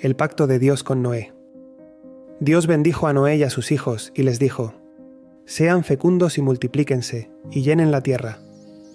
el 0.00 0.16
pacto 0.16 0.46
de 0.46 0.58
Dios 0.58 0.82
con 0.82 1.02
Noé. 1.02 1.34
Dios 2.40 2.66
bendijo 2.66 3.06
a 3.06 3.12
Noé 3.12 3.36
y 3.36 3.42
a 3.42 3.50
sus 3.50 3.70
hijos 3.70 4.12
y 4.14 4.22
les 4.22 4.38
dijo, 4.38 4.72
Sean 5.44 5.84
fecundos 5.84 6.38
y 6.38 6.42
multiplíquense, 6.42 7.30
y 7.50 7.62
llenen 7.62 7.90
la 7.90 8.00
tierra. 8.00 8.38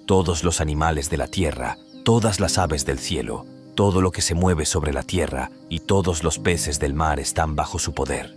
Todos 0.07 0.44
los 0.44 0.62
animales 0.62 1.12
de 1.12 1.18
la 1.18 1.28
tierra, 1.28 1.78
todas 2.04 2.39
las 2.39 2.57
aves 2.57 2.86
del 2.86 2.97
cielo, 2.97 3.46
todo 3.76 4.02
lo 4.02 4.12
que 4.12 4.23
se 4.23 4.33
mueve 4.33 4.65
sobre 4.65 4.94
la 4.94 5.04
tierra 5.04 5.52
y 5.70 5.81
todos 5.81 6.23
los 6.23 6.39
peces 6.39 6.79
del 6.79 6.95
mar 6.95 7.19
están 7.19 7.55
bajo 7.55 7.77
su 7.77 7.93
poder. 7.93 8.35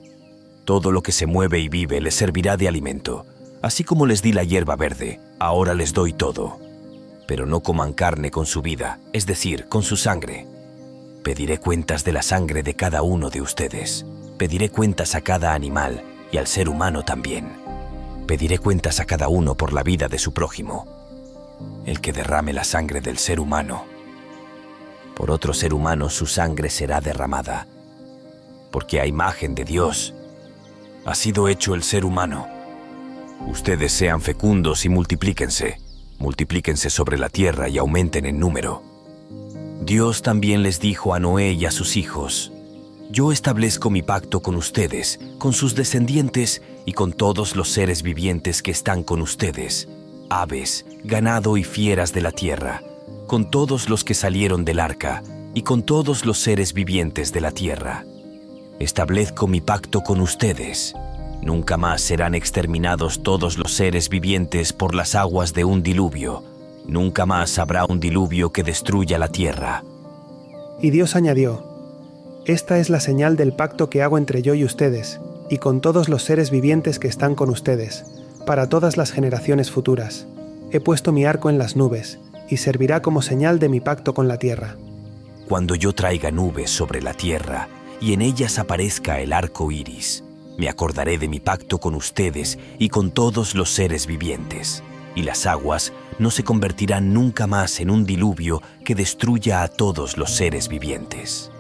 Todo 0.66 0.92
lo 0.92 1.02
que 1.02 1.12
se 1.12 1.24
mueve 1.24 1.60
y 1.60 1.70
vive 1.70 2.02
les 2.02 2.14
servirá 2.14 2.58
de 2.58 2.68
alimento. 2.68 3.24
Así 3.62 3.82
como 3.82 4.04
les 4.04 4.20
di 4.20 4.32
la 4.32 4.44
hierba 4.44 4.76
verde, 4.76 5.20
ahora 5.38 5.72
les 5.72 5.94
doy 5.94 6.12
todo. 6.12 6.58
Pero 7.26 7.46
no 7.46 7.60
coman 7.60 7.94
carne 7.94 8.30
con 8.30 8.44
su 8.44 8.60
vida, 8.60 9.00
es 9.14 9.24
decir, 9.24 9.68
con 9.68 9.82
su 9.82 9.96
sangre. 9.96 10.46
Pediré 11.22 11.58
cuentas 11.58 12.04
de 12.04 12.12
la 12.12 12.22
sangre 12.22 12.62
de 12.62 12.74
cada 12.74 13.02
uno 13.02 13.30
de 13.30 13.40
ustedes 13.40 14.06
pediré 14.38 14.70
cuentas 14.70 15.16
a 15.16 15.20
cada 15.20 15.52
animal 15.52 16.02
y 16.30 16.36
al 16.38 16.46
ser 16.46 16.68
humano 16.68 17.04
también. 17.04 17.60
Pediré 18.26 18.58
cuentas 18.58 19.00
a 19.00 19.04
cada 19.04 19.28
uno 19.28 19.56
por 19.56 19.72
la 19.72 19.82
vida 19.82 20.06
de 20.08 20.18
su 20.18 20.32
prójimo. 20.32 20.86
El 21.84 22.00
que 22.00 22.12
derrame 22.12 22.52
la 22.52 22.62
sangre 22.62 23.00
del 23.00 23.18
ser 23.18 23.40
humano, 23.40 23.84
por 25.16 25.32
otro 25.32 25.52
ser 25.52 25.74
humano 25.74 26.08
su 26.08 26.26
sangre 26.26 26.70
será 26.70 27.00
derramada, 27.00 27.66
porque 28.70 29.00
a 29.00 29.06
imagen 29.06 29.56
de 29.56 29.64
Dios 29.64 30.14
ha 31.04 31.16
sido 31.16 31.48
hecho 31.48 31.74
el 31.74 31.82
ser 31.82 32.04
humano. 32.04 32.46
Ustedes 33.48 33.90
sean 33.90 34.20
fecundos 34.20 34.84
y 34.84 34.88
multiplíquense, 34.88 35.80
multiplíquense 36.18 36.90
sobre 36.90 37.18
la 37.18 37.28
tierra 37.28 37.68
y 37.68 37.78
aumenten 37.78 38.26
en 38.26 38.38
número. 38.38 38.87
Dios 39.80 40.22
también 40.22 40.62
les 40.62 40.80
dijo 40.80 41.14
a 41.14 41.20
Noé 41.20 41.52
y 41.52 41.64
a 41.64 41.70
sus 41.70 41.96
hijos, 41.96 42.52
yo 43.10 43.32
establezco 43.32 43.88
mi 43.88 44.02
pacto 44.02 44.40
con 44.40 44.54
ustedes, 44.54 45.18
con 45.38 45.54
sus 45.54 45.74
descendientes 45.74 46.60
y 46.84 46.92
con 46.92 47.12
todos 47.12 47.56
los 47.56 47.70
seres 47.70 48.02
vivientes 48.02 48.62
que 48.62 48.70
están 48.70 49.02
con 49.02 49.22
ustedes, 49.22 49.88
aves, 50.28 50.84
ganado 51.04 51.56
y 51.56 51.64
fieras 51.64 52.12
de 52.12 52.20
la 52.20 52.32
tierra, 52.32 52.82
con 53.26 53.50
todos 53.50 53.88
los 53.88 54.04
que 54.04 54.12
salieron 54.12 54.64
del 54.66 54.80
arca 54.80 55.22
y 55.54 55.62
con 55.62 55.82
todos 55.82 56.26
los 56.26 56.38
seres 56.38 56.74
vivientes 56.74 57.32
de 57.32 57.40
la 57.40 57.50
tierra. 57.50 58.04
Establezco 58.78 59.46
mi 59.46 59.60
pacto 59.60 60.02
con 60.02 60.20
ustedes. 60.20 60.94
Nunca 61.40 61.76
más 61.78 62.02
serán 62.02 62.34
exterminados 62.34 63.22
todos 63.22 63.56
los 63.56 63.72
seres 63.72 64.08
vivientes 64.10 64.72
por 64.72 64.94
las 64.94 65.14
aguas 65.14 65.54
de 65.54 65.64
un 65.64 65.82
diluvio. 65.82 66.42
Nunca 66.88 67.26
más 67.26 67.58
habrá 67.58 67.84
un 67.84 68.00
diluvio 68.00 68.50
que 68.50 68.62
destruya 68.62 69.18
la 69.18 69.28
tierra. 69.28 69.84
Y 70.80 70.90
Dios 70.90 71.16
añadió, 71.16 71.62
esta 72.46 72.78
es 72.78 72.88
la 72.88 72.98
señal 72.98 73.36
del 73.36 73.52
pacto 73.52 73.90
que 73.90 74.02
hago 74.02 74.16
entre 74.16 74.40
yo 74.40 74.54
y 74.54 74.64
ustedes, 74.64 75.20
y 75.50 75.58
con 75.58 75.82
todos 75.82 76.08
los 76.08 76.22
seres 76.22 76.50
vivientes 76.50 76.98
que 76.98 77.06
están 77.06 77.34
con 77.34 77.50
ustedes, 77.50 78.06
para 78.46 78.70
todas 78.70 78.96
las 78.96 79.12
generaciones 79.12 79.70
futuras. 79.70 80.26
He 80.72 80.80
puesto 80.80 81.12
mi 81.12 81.26
arco 81.26 81.50
en 81.50 81.58
las 81.58 81.76
nubes, 81.76 82.18
y 82.48 82.56
servirá 82.56 83.02
como 83.02 83.20
señal 83.20 83.58
de 83.58 83.68
mi 83.68 83.80
pacto 83.80 84.14
con 84.14 84.26
la 84.26 84.38
tierra. 84.38 84.76
Cuando 85.46 85.74
yo 85.74 85.92
traiga 85.92 86.30
nubes 86.30 86.70
sobre 86.70 87.02
la 87.02 87.12
tierra, 87.12 87.68
y 88.00 88.14
en 88.14 88.22
ellas 88.22 88.58
aparezca 88.58 89.20
el 89.20 89.34
arco 89.34 89.70
iris, 89.70 90.24
me 90.56 90.70
acordaré 90.70 91.18
de 91.18 91.28
mi 91.28 91.38
pacto 91.38 91.78
con 91.78 91.94
ustedes 91.94 92.58
y 92.78 92.88
con 92.88 93.10
todos 93.10 93.54
los 93.54 93.70
seres 93.70 94.06
vivientes, 94.06 94.82
y 95.14 95.22
las 95.22 95.46
aguas 95.46 95.92
no 96.18 96.30
se 96.30 96.44
convertirán 96.44 97.12
nunca 97.12 97.46
más 97.46 97.80
en 97.80 97.90
un 97.90 98.04
diluvio 98.04 98.62
que 98.84 98.94
destruya 98.94 99.62
a 99.62 99.68
todos 99.68 100.16
los 100.16 100.34
seres 100.34 100.68
vivientes. 100.68 101.50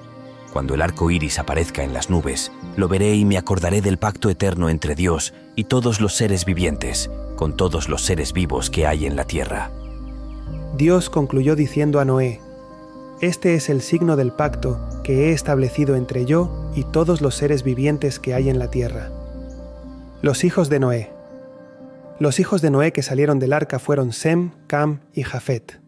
Cuando 0.52 0.74
el 0.74 0.82
arco 0.82 1.10
iris 1.10 1.38
aparezca 1.38 1.82
en 1.84 1.92
las 1.92 2.10
nubes, 2.10 2.50
lo 2.76 2.88
veré 2.88 3.14
y 3.14 3.24
me 3.24 3.38
acordaré 3.38 3.80
del 3.80 3.98
pacto 3.98 4.30
eterno 4.30 4.70
entre 4.70 4.94
Dios 4.94 5.34
y 5.54 5.64
todos 5.64 6.00
los 6.00 6.14
seres 6.14 6.44
vivientes, 6.44 7.10
con 7.36 7.56
todos 7.56 7.88
los 7.88 8.02
seres 8.02 8.32
vivos 8.32 8.70
que 8.70 8.86
hay 8.86 9.06
en 9.06 9.14
la 9.14 9.24
tierra. 9.24 9.70
Dios 10.76 11.10
concluyó 11.10 11.54
diciendo 11.54 12.00
a 12.00 12.04
Noé, 12.04 12.40
Este 13.20 13.54
es 13.54 13.68
el 13.68 13.82
signo 13.82 14.16
del 14.16 14.32
pacto 14.32 14.80
que 15.04 15.28
he 15.28 15.32
establecido 15.32 15.96
entre 15.96 16.24
yo 16.24 16.70
y 16.74 16.84
todos 16.84 17.20
los 17.20 17.34
seres 17.34 17.62
vivientes 17.62 18.18
que 18.18 18.34
hay 18.34 18.48
en 18.48 18.58
la 18.58 18.70
tierra. 18.70 19.10
Los 20.22 20.44
hijos 20.44 20.68
de 20.68 20.80
Noé. 20.80 21.17
Los 22.20 22.40
hijos 22.40 22.62
de 22.62 22.70
Noé 22.70 22.92
que 22.92 23.02
salieron 23.02 23.38
del 23.38 23.52
arca 23.52 23.78
fueron 23.78 24.12
Sem, 24.12 24.50
Cam 24.66 25.00
y 25.12 25.22
Jafet. 25.22 25.80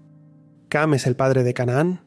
Cam 0.68 0.94
es 0.94 1.06
el 1.06 1.16
padre 1.16 1.42
de 1.42 1.54
Canaán, 1.54 2.02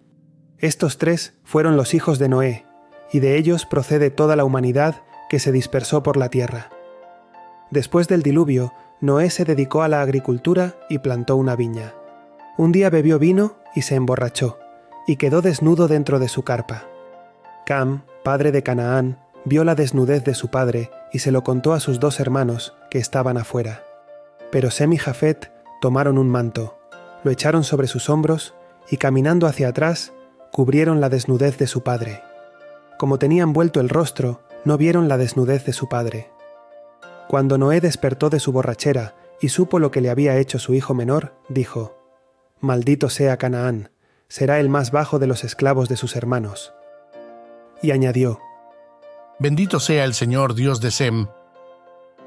estos 0.64 0.98
tres 0.98 1.34
fueron 1.44 1.76
los 1.76 1.94
hijos 1.94 2.20
de 2.20 2.30
Noé, 2.30 2.66
y 3.12 3.20
de 3.20 3.36
ellos 3.36 3.66
procede 3.66 4.12
toda 4.12 4.38
la 4.38 4.46
humanidad 4.46 5.02
que 5.28 5.40
se 5.40 5.52
dispersó 5.52 6.04
por 6.04 6.16
la 6.16 6.30
tierra. 6.30 6.70
Después 7.70 8.08
del 8.08 8.24
diluvio, 8.24 8.72
Noé 9.02 9.30
se 9.30 9.44
dedicó 9.44 9.84
a 9.84 9.90
la 9.90 10.02
agricultura 10.02 10.78
y 10.88 11.00
plantó 11.00 11.36
una 11.36 11.58
viña. 11.58 11.94
Un 12.58 12.72
día 12.72 12.90
bebió 12.90 13.20
vino 13.20 13.58
y 13.76 13.82
se 13.82 13.96
emborrachó, 13.96 14.58
y 15.06 15.18
quedó 15.18 15.42
desnudo 15.42 15.90
dentro 15.90 16.18
de 16.20 16.30
su 16.30 16.44
carpa. 16.44 16.86
Cam, 17.66 18.04
padre 18.24 18.54
de 18.54 18.64
Canaán, 18.64 19.20
vio 19.44 19.66
la 19.66 19.76
desnudez 19.76 20.24
de 20.24 20.34
su 20.34 20.48
padre 20.48 20.92
y 21.12 21.20
se 21.20 21.34
lo 21.34 21.44
contó 21.44 21.74
a 21.74 21.82
sus 21.82 22.00
dos 22.00 22.22
hermanos, 22.22 22.74
que 22.90 23.00
estaban 23.00 23.38
afuera. 23.38 23.84
Pero 24.54 24.70
Sem 24.70 24.94
y 24.94 24.98
Jafet 25.00 25.52
tomaron 25.82 26.20
un 26.20 26.30
manto, 26.30 26.78
lo 27.24 27.32
echaron 27.32 27.64
sobre 27.64 27.88
sus 27.88 28.08
hombros 28.08 28.54
y 28.88 28.98
caminando 28.98 29.48
hacia 29.48 29.70
atrás 29.70 30.14
cubrieron 30.52 31.02
la 31.02 31.10
desnudez 31.10 31.58
de 31.58 31.66
su 31.66 31.82
padre. 31.82 32.22
Como 33.00 33.18
tenían 33.18 33.52
vuelto 33.52 33.80
el 33.80 33.90
rostro, 33.90 34.44
no 34.64 34.78
vieron 34.78 35.08
la 35.08 35.18
desnudez 35.18 35.66
de 35.66 35.74
su 35.74 35.90
padre. 35.90 36.30
Cuando 37.28 37.58
Noé 37.58 37.82
despertó 37.82 38.30
de 38.30 38.40
su 38.40 38.52
borrachera 38.52 39.16
y 39.42 39.50
supo 39.50 39.80
lo 39.80 39.90
que 39.90 40.02
le 40.02 40.12
había 40.12 40.38
hecho 40.38 40.60
su 40.60 40.76
hijo 40.76 40.94
menor, 40.94 41.34
dijo, 41.50 41.98
Maldito 42.60 43.10
sea 43.10 43.38
Canaán, 43.38 43.90
será 44.28 44.60
el 44.60 44.70
más 44.70 44.92
bajo 44.92 45.18
de 45.18 45.26
los 45.26 45.44
esclavos 45.44 45.90
de 45.90 45.98
sus 45.98 46.16
hermanos. 46.16 46.76
Y 47.82 47.90
añadió, 47.90 48.40
Bendito 49.40 49.80
sea 49.80 50.04
el 50.04 50.14
Señor 50.14 50.54
Dios 50.54 50.80
de 50.80 50.92
Sem, 50.92 51.26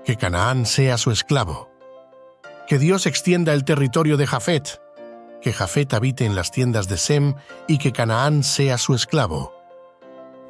que 0.05 0.17
Canaán 0.17 0.67
sea 0.67 0.99
su 0.99 1.13
esclavo, 1.13 1.76
que 2.66 2.78
Dios 2.78 3.06
extienda 3.06 3.53
el 3.53 3.65
territorio 3.65 4.16
de 4.16 4.27
Jafet, 4.27 4.81
que 5.41 5.53
Jafet 5.53 5.94
habite 5.94 6.25
en 6.25 6.34
las 6.34 6.50
tiendas 6.50 6.88
de 6.88 6.97
Sem 6.97 7.34
y 7.69 7.78
que 7.78 7.93
Canaán 7.93 8.43
sea 8.43 8.78
su 8.78 8.94
esclavo. 8.94 9.54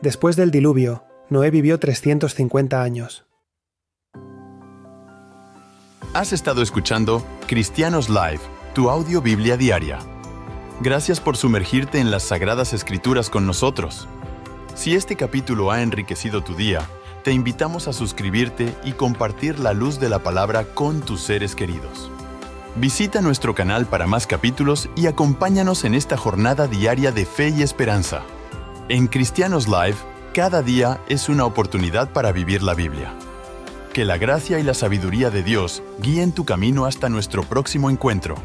Después 0.01 0.37
del 0.37 0.51
diluvio, 0.51 1.05
Noé 1.29 1.51
vivió 1.51 1.79
350 1.79 2.83
años. 2.83 3.27
Has 6.15 6.33
estado 6.33 6.63
escuchando 6.63 7.23
Cristianos 7.47 8.09
Live, 8.09 8.41
tu 8.75 8.89
audio 8.89 9.21
Biblia 9.21 9.57
diaria. 9.57 9.99
Gracias 10.81 11.21
por 11.21 11.37
sumergirte 11.37 11.99
en 11.99 12.11
las 12.11 12.23
Sagradas 12.23 12.73
Escrituras 12.73 13.29
con 13.29 13.47
nosotros. 13.47 14.09
Si 14.75 14.95
este 14.95 15.17
capítulo 15.17 15.71
ha 15.71 15.83
enriquecido 15.83 16.43
tu 16.43 16.55
día, 16.55 16.87
te 17.27 17.33
invitamos 17.33 17.89
a 17.89 17.93
suscribirte 17.93 18.73
y 18.85 18.93
compartir 18.93 19.59
la 19.59 19.73
luz 19.73 19.99
de 19.99 20.09
la 20.09 20.21
palabra 20.21 20.63
con 20.63 21.01
tus 21.01 21.23
seres 21.23 21.57
queridos. 21.57 22.09
Visita 22.77 23.21
nuestro 23.21 23.53
canal 23.53 23.85
para 23.87 24.07
más 24.07 24.29
capítulos 24.29 24.89
y 24.95 25.09
acompáñanos 25.09 25.83
en 25.83 25.97
esta 25.97 26.17
jornada 26.17 26.69
diaria 26.69 27.11
de 27.11 27.27
fe 27.27 27.49
y 27.49 27.63
esperanza. 27.63 28.23
En 28.89 29.09
Cristianos 29.09 29.67
Live, 29.67 29.97
cada 30.35 30.63
día 30.63 31.01
es 31.09 31.29
una 31.29 31.47
oportunidad 31.47 32.13
para 32.13 32.31
vivir 32.31 32.63
la 32.63 32.75
Biblia. 32.75 33.13
Que 33.93 34.05
la 34.05 34.19
gracia 34.19 34.61
y 34.61 34.63
la 34.63 34.75
sabiduría 34.75 35.31
de 35.31 35.43
Dios 35.43 35.83
guíen 36.01 36.31
tu 36.31 36.45
camino 36.45 36.87
hasta 36.87 37.09
nuestro 37.09 37.43
próximo 37.43 37.91
encuentro. 37.91 38.37